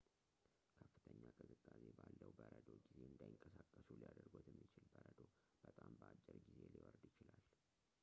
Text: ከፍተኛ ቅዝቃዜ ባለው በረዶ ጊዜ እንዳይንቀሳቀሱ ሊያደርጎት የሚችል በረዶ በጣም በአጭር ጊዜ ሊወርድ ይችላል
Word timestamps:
ከፍተኛ 0.77 1.21
ቅዝቃዜ 1.37 1.53
ባለው 1.97 2.31
በረዶ 2.37 2.55
ጊዜ 2.85 2.97
እንዳይንቀሳቀሱ 3.09 3.87
ሊያደርጎት 4.01 4.45
የሚችል 4.51 4.85
በረዶ 4.95 5.19
በጣም 5.65 5.91
በአጭር 6.01 6.37
ጊዜ 6.47 6.59
ሊወርድ 6.75 7.03
ይችላል 7.11 7.45